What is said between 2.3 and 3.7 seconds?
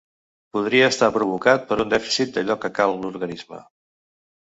d'allò que cal a l'organisme.